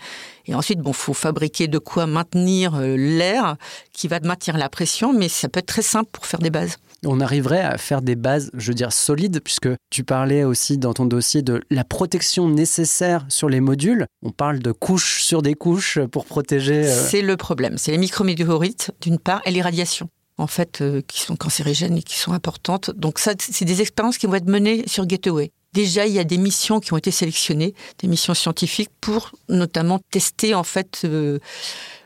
Et 0.46 0.54
ensuite, 0.54 0.80
bon, 0.80 0.92
faut 0.92 1.14
fabriquer 1.14 1.68
de 1.68 1.78
quoi 1.78 2.08
maintenir 2.08 2.74
euh, 2.74 2.96
l'air 2.96 3.56
qui 3.92 4.08
va 4.08 4.18
maintenir 4.18 4.56
la 4.58 4.68
pression, 4.68 5.12
mais 5.12 5.28
ça 5.28 5.48
peut 5.48 5.60
être 5.60 5.66
très 5.66 5.82
simple 5.82 6.10
pour 6.10 6.26
faire 6.26 6.40
des 6.40 6.50
bases. 6.50 6.78
On 7.06 7.20
arriverait 7.20 7.60
à 7.60 7.78
faire 7.78 8.02
des 8.02 8.16
bases, 8.16 8.50
je 8.54 8.72
veux 8.72 8.74
dire, 8.74 8.92
solides, 8.92 9.40
puisque 9.40 9.68
tu 9.90 10.02
parlais 10.02 10.42
aussi 10.42 10.78
dans 10.78 10.94
ton 10.94 11.06
dossier 11.06 11.42
de 11.42 11.62
la 11.70 11.84
protection 11.84 12.48
nécessaire 12.48 13.24
sur 13.28 13.48
les 13.48 13.60
modules. 13.60 14.06
On 14.22 14.32
parle 14.32 14.58
de 14.58 14.72
couches 14.72 15.22
sur 15.22 15.42
des 15.42 15.54
couches 15.54 16.00
pour 16.10 16.24
protéger. 16.24 16.86
euh, 16.88 17.06
C'est 17.08 17.22
le 17.22 17.36
problème. 17.36 17.78
C'est 17.78 17.92
les 17.92 17.98
micrométéorites, 17.98 18.90
d'une 19.00 19.20
part, 19.20 19.42
et 19.44 19.52
les 19.52 19.62
radiations 19.62 20.08
en 20.38 20.48
fait, 20.48 20.80
euh, 20.80 21.00
qui 21.06 21.20
sont 21.20 21.36
cancérigènes 21.36 21.96
et 21.98 22.02
qui 22.02 22.18
sont 22.18 22.32
importantes. 22.32 22.90
Donc 22.96 23.20
ça, 23.20 23.34
c'est 23.38 23.64
des 23.64 23.80
expériences 23.80 24.18
qui 24.18 24.26
vont 24.26 24.34
être 24.34 24.48
menées 24.48 24.82
sur 24.88 25.06
Gateway. 25.06 25.52
Déjà, 25.74 26.06
il 26.06 26.12
y 26.12 26.20
a 26.20 26.24
des 26.24 26.38
missions 26.38 26.78
qui 26.78 26.92
ont 26.92 26.96
été 26.96 27.10
sélectionnées, 27.10 27.74
des 27.98 28.06
missions 28.06 28.32
scientifiques 28.32 28.92
pour 29.00 29.32
notamment 29.48 29.98
tester 30.12 30.54
en 30.54 30.62
fait 30.62 31.02
euh, 31.04 31.40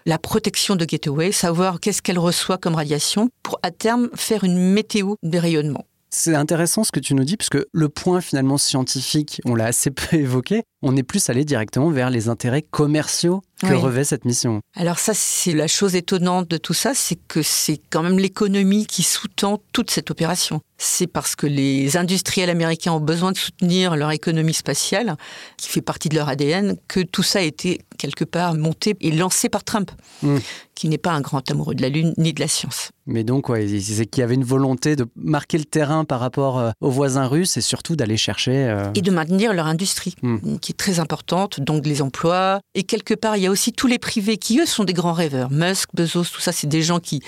la 0.06 0.18
protection 0.18 0.74
de 0.74 0.86
Gateway, 0.86 1.32
savoir 1.32 1.78
qu'est-ce 1.78 2.00
qu'elle 2.00 2.18
reçoit 2.18 2.56
comme 2.56 2.74
radiation, 2.74 3.28
pour 3.42 3.60
à 3.62 3.70
terme 3.70 4.08
faire 4.14 4.42
une 4.42 4.72
météo 4.72 5.16
des 5.22 5.38
rayonnements. 5.38 5.84
C'est 6.10 6.34
intéressant 6.34 6.84
ce 6.84 6.92
que 6.92 7.00
tu 7.00 7.14
nous 7.14 7.24
dis, 7.24 7.36
puisque 7.36 7.58
le 7.72 7.88
point 7.88 8.20
finalement 8.20 8.56
scientifique, 8.58 9.40
on 9.44 9.54
l'a 9.54 9.66
assez 9.66 9.90
peu 9.90 10.16
évoqué, 10.16 10.62
on 10.82 10.96
est 10.96 11.02
plus 11.02 11.28
allé 11.28 11.44
directement 11.44 11.90
vers 11.90 12.08
les 12.10 12.28
intérêts 12.28 12.62
commerciaux 12.62 13.42
que 13.60 13.66
Oui. 13.66 13.74
revêt 13.74 14.04
cette 14.04 14.24
mission. 14.24 14.60
Alors 14.76 14.98
ça, 15.00 15.12
c'est 15.14 15.52
la 15.52 15.66
chose 15.66 15.96
étonnante 15.96 16.48
de 16.48 16.56
tout 16.56 16.74
ça, 16.74 16.92
c'est 16.94 17.18
que 17.28 17.42
c'est 17.42 17.80
quand 17.90 18.02
même 18.04 18.18
l'économie 18.18 18.86
qui 18.86 19.02
sous-tend 19.02 19.60
toute 19.72 19.90
cette 19.90 20.10
opération. 20.10 20.60
C'est 20.78 21.08
parce 21.08 21.34
que 21.34 21.46
les 21.48 21.96
industriels 21.96 22.50
américains 22.50 22.92
ont 22.92 23.00
besoin 23.00 23.32
de 23.32 23.36
soutenir 23.36 23.96
leur 23.96 24.12
économie 24.12 24.54
spatiale, 24.54 25.16
qui 25.56 25.68
fait 25.68 25.82
partie 25.82 26.08
de 26.08 26.14
leur 26.14 26.28
ADN, 26.28 26.76
que 26.86 27.00
tout 27.00 27.24
ça 27.24 27.40
a 27.40 27.42
été 27.42 27.80
quelque 27.98 28.24
part 28.24 28.54
monté 28.54 28.96
et 29.00 29.10
lancé 29.10 29.48
par 29.48 29.64
Trump, 29.64 29.90
Mm. 30.22 30.38
qui 30.74 30.88
n'est 30.88 30.98
pas 30.98 31.12
un 31.12 31.20
grand 31.20 31.48
amoureux 31.50 31.74
de 31.74 31.82
la 31.82 31.88
Lune 31.90 32.14
ni 32.16 32.32
de 32.32 32.40
la 32.40 32.48
science. 32.48 32.90
Mais 33.06 33.24
donc, 33.24 33.48
ouais, 33.48 33.66
c'est 33.80 34.06
qu'il 34.06 34.20
y 34.20 34.24
avait 34.24 34.34
une 34.34 34.44
volonté 34.44 34.96
de 34.96 35.06
marquer 35.16 35.58
le 35.58 35.64
terrain 35.64 36.04
par 36.04 36.20
rapport 36.20 36.58
euh, 36.58 36.70
aux 36.80 36.90
voisins 36.90 37.26
russes 37.26 37.56
et 37.56 37.60
surtout 37.60 37.96
d'aller 37.96 38.16
chercher. 38.16 38.52
euh, 38.68 38.90
Et 38.94 39.02
de 39.02 39.10
maintenir 39.10 39.52
leur 39.52 39.66
industrie, 39.66 40.14
Mm. 40.22 40.58
qui 40.60 40.72
est 40.72 40.76
très 40.76 41.00
importante, 41.00 41.60
donc 41.60 41.86
les 41.86 42.00
emplois. 42.02 42.60
Et 42.74 42.82
quelque 42.84 43.14
part, 43.14 43.36
il 43.36 43.42
y 43.42 43.46
a 43.46 43.50
aussi 43.50 43.72
tous 43.72 43.86
les 43.86 43.98
privés 43.98 44.36
qui, 44.38 44.58
eux, 44.60 44.66
sont 44.66 44.84
des 44.84 44.92
grands 44.94 45.12
rêveurs. 45.12 45.50
Musk, 45.50 45.90
Bezos, 45.94 46.24
tout 46.24 46.40
ça, 46.40 46.52
c'est 46.52 46.66
des 46.68 46.82
gens 46.82 47.00
qui, 47.00 47.20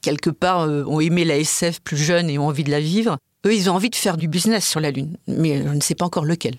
quelque 0.00 0.30
part, 0.30 0.60
euh, 0.62 0.84
ont 0.86 1.00
aimé 1.00 1.24
la 1.24 1.36
SF 1.38 1.80
plus 1.80 1.96
jeune 1.96 2.30
et 2.30 2.38
ont 2.38 2.46
envie 2.46 2.64
de 2.64 2.70
la 2.70 2.80
vivre. 2.80 3.16
Eux, 3.44 3.52
ils 3.54 3.68
ont 3.68 3.74
envie 3.74 3.90
de 3.90 3.96
faire 3.96 4.16
du 4.16 4.28
business 4.28 4.64
sur 4.68 4.78
la 4.78 4.92
Lune, 4.92 5.16
mais 5.26 5.60
je 5.64 5.68
ne 5.68 5.80
sais 5.80 5.96
pas 5.96 6.04
encore 6.04 6.24
lequel. 6.24 6.54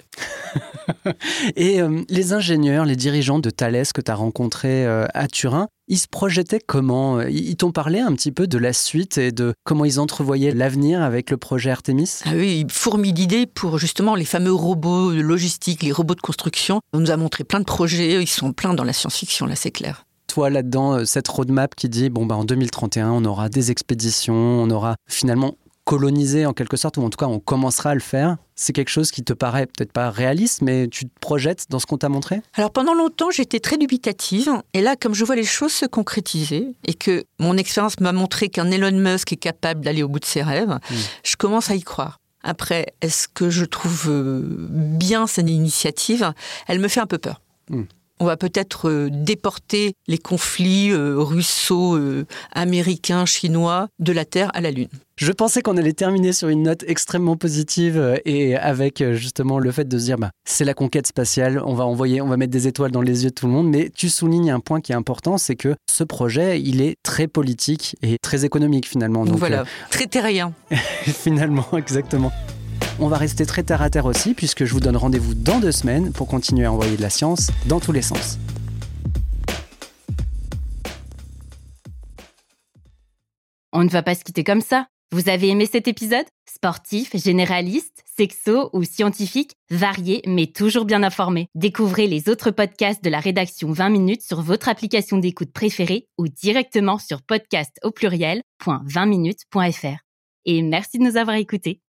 Et 1.56 1.82
euh, 1.82 2.02
les 2.10 2.34
ingénieurs, 2.34 2.86
les 2.86 2.96
dirigeants 2.96 3.40
de 3.40 3.50
Thales 3.50 3.86
que 3.94 4.02
tu 4.02 4.12
as 4.12 4.16
rencontrés 4.16 4.86
euh, 4.86 5.06
à 5.14 5.28
Turin, 5.28 5.68
ils 5.88 5.98
se 5.98 6.08
projetaient 6.08 6.62
comment? 6.66 7.22
Ils 7.22 7.56
t'ont 7.56 7.72
parlé 7.72 8.00
un 8.00 8.14
petit 8.14 8.32
peu 8.32 8.48
de 8.48 8.58
la 8.58 8.74
suite 8.74 9.18
et 9.18 9.32
de 9.32 9.54
comment 9.64 9.86
ils 9.86 10.00
entrevoyaient 10.00 10.54
l'avenir 10.54 11.02
avec 11.02 11.30
le 11.30 11.38
projet 11.38 11.72
Artemis? 11.72 12.20
Ah 12.26 12.32
oui, 12.36 12.64
ils 12.66 12.72
fourmillent 12.72 13.14
d'idées 13.14 13.46
pour 13.46 13.78
justement 13.78 14.16
les 14.16 14.26
fameux 14.26 14.54
robots 14.54 15.12
logistiques, 15.12 15.84
les 15.84 15.92
robots 15.92 16.16
de 16.16 16.22
construction. 16.22 16.80
On 16.94 17.00
nous 17.00 17.12
a 17.12 17.18
montré 17.18 17.44
plein 17.44 17.60
de 17.60 17.66
projets, 17.66 18.22
ils 18.22 18.28
sont 18.28 18.54
pleins 18.54 18.74
dans 18.74 18.84
la 18.84 18.94
science-fiction, 18.94 19.46
là, 19.46 19.56
c'est 19.56 19.72
clair. 19.72 20.06
Toi, 20.28 20.50
là-dedans, 20.50 20.94
euh, 20.94 21.06
cette 21.06 21.28
roadmap 21.28 21.76
qui 21.76 21.90
dit, 21.90 22.10
bon, 22.10 22.26
bah, 22.26 22.36
en 22.36 22.46
2031, 22.46 23.12
on 23.12 23.26
aura 23.26 23.50
des 23.50 23.72
expéditions, 23.72 24.34
on 24.34 24.70
aura 24.72 24.96
finalement 25.08 25.58
colonisé 25.86 26.46
en 26.46 26.54
quelque 26.54 26.78
sorte, 26.78 26.98
ou 26.98 27.04
en 27.04 27.10
tout 27.10 27.18
cas, 27.18 27.26
on 27.26 27.40
commencera 27.40 27.92
à 27.92 27.94
le 27.94 28.00
faire. 28.00 28.38
C'est 28.56 28.74
quelque 28.74 28.90
chose 28.90 29.12
qui 29.12 29.24
te 29.24 29.34
paraît 29.34 29.66
peut-être 29.66 29.92
pas 29.92 30.10
réaliste, 30.10 30.62
mais 30.62 30.88
tu 30.88 31.06
te 31.06 31.20
projettes 31.20 31.66
dans 31.70 31.80
ce 31.80 31.86
qu'on 31.86 31.98
t'a 31.98 32.10
montré? 32.10 32.42
Alors 32.54 32.72
pendant 32.72 32.94
longtemps, 32.94 33.32
j'étais 33.32 33.60
très 33.60 33.78
dubitative. 33.78 34.50
Et 34.74 34.82
là, 34.82 34.96
comme 34.96 35.14
je 35.14 35.26
vois 35.26 35.36
les 35.36 35.44
choses 35.44 35.74
se 35.74 35.86
concrétiser 35.86 36.70
et 36.86 36.94
que 36.94 37.26
mon 37.40 37.58
expérience 37.58 38.00
m'a 38.00 38.12
montré 38.12 38.50
qu'un 38.50 38.72
Elon 38.72 38.92
Musk 38.92 39.34
est 39.34 39.38
capable 39.38 39.82
d'aller 39.82 40.04
au 40.04 40.08
bout 40.08 40.20
de 40.20 40.26
ses 40.26 40.44
rêves, 40.44 40.80
je 41.24 41.36
commence 41.36 41.70
à 41.70 41.76
y 41.76 41.82
croire. 41.82 42.20
Après, 42.44 42.88
est-ce 43.02 43.28
que 43.28 43.50
je 43.50 43.66
trouve 43.66 44.06
euh, 44.10 44.42
bien 44.70 45.28
cette 45.28 45.50
initiative? 45.50 46.34
Elle 46.68 46.80
me 46.80 46.90
fait 46.90 47.00
un 47.00 47.08
peu 47.08 47.18
peur. 47.18 47.42
Mm. 47.70 47.84
On 48.20 48.26
va 48.26 48.38
peut-être 48.38 48.90
euh, 48.90 49.10
déporter 49.12 49.94
les 50.08 50.18
conflits 50.18 50.92
euh, 50.92 51.16
russo-américains, 51.18 53.26
chinois 53.26 53.88
de 54.00 54.14
la 54.14 54.26
Terre 54.26 54.52
à 54.54 54.62
la 54.62 54.72
Lune. 54.72 54.90
Je 55.16 55.32
pensais 55.32 55.62
qu'on 55.62 55.78
allait 55.78 55.94
terminer 55.94 56.34
sur 56.34 56.50
une 56.50 56.64
note 56.64 56.84
extrêmement 56.88 57.38
positive 57.38 57.98
euh, 57.98 58.18
et 58.26 58.56
avec 58.56 59.00
euh, 59.00 59.14
justement 59.14 59.60
le 59.60 59.72
fait 59.72 59.88
de 59.88 59.98
se 60.00 60.06
dire 60.06 60.18
bah, 60.18 60.32
c'est 60.44 60.66
la 60.66 60.74
conquête 60.74 61.06
spatiale, 61.06 61.62
on 61.64 61.76
va 61.76 61.86
envoyer, 61.86 62.20
on 62.20 62.28
va 62.28 62.36
mettre 62.36 62.52
des 62.52 62.68
étoiles 62.68 62.92
dans 62.92 63.02
les 63.02 63.24
yeux 63.24 63.30
de 63.30 63.36
tout 63.36 63.46
le 63.46 63.54
monde. 63.54 63.70
Mais 63.70 63.92
tu 63.96 64.10
soulignes 64.10 64.50
un 64.50 64.60
point 64.60 64.82
qui 64.82 64.92
est 64.92 64.96
important, 64.96 65.38
c'est 65.38 65.56
que 65.56 65.76
ce 65.90 66.04
projet, 66.04 66.60
il 66.60 66.82
est 66.82 66.96
très 67.04 67.28
politique 67.28 67.96
et 68.02 68.18
très 68.22 68.44
économique 68.44 68.88
finalement. 68.88 69.20
Donc 69.20 69.34
Donc 69.34 69.40
voilà, 69.40 69.62
euh, 69.62 69.66
très 69.92 70.08
terrien. 70.08 70.54
finalement, 71.04 71.66
exactement. 71.78 72.32
On 73.00 73.08
va 73.08 73.18
rester 73.18 73.46
très 73.46 73.64
terre 73.64 73.82
à 73.82 73.90
terre 73.90 74.06
aussi, 74.06 74.36
puisque 74.36 74.66
je 74.66 74.74
vous 74.74 74.80
donne 74.80 74.98
rendez-vous 74.98 75.34
dans 75.34 75.60
deux 75.60 75.72
semaines 75.72 76.12
pour 76.12 76.28
continuer 76.28 76.66
à 76.66 76.72
envoyer 76.72 76.96
de 76.96 77.02
la 77.02 77.10
science 77.10 77.50
dans 77.66 77.80
tous 77.80 77.92
les 77.92 78.04
sens. 78.04 78.38
On 83.72 83.84
ne 83.84 83.90
va 83.90 84.04
pas 84.04 84.14
se 84.14 84.24
quitter 84.24 84.44
comme 84.44 84.62
ça. 84.62 84.86
Vous 85.12 85.30
avez 85.30 85.50
aimé 85.50 85.68
cet 85.72 85.88
épisode? 85.88 86.26
Sportif, 86.48 87.16
généraliste, 87.16 88.04
sexo 88.18 88.70
ou 88.74 88.84
scientifique, 88.84 89.54
varié 89.70 90.24
mais 90.28 90.48
toujours 90.48 90.86
bien 90.86 91.04
informé. 91.04 91.48
Découvrez 91.56 92.08
les 92.08 92.30
autres 92.30 92.52
podcasts 92.52 93.04
de 93.04 93.10
la 93.10 93.20
rédaction 93.20 93.72
20 93.72 93.90
minutes 93.90 94.22
sur 94.22 94.42
votre 94.42 94.70
application 94.70 95.18
d'écoute 95.18 95.52
préférée 95.52 96.08
ou 96.18 96.28
directement 96.28 97.00
sur 97.00 97.22
podcast 97.22 97.78
au 97.84 97.92
pluriel.20minutes.fr. 97.92 99.98
Et 100.46 100.62
merci 100.62 101.00
de 101.00 101.04
nous 101.04 101.18
avoir 101.18 101.36
écoutés. 101.36 101.83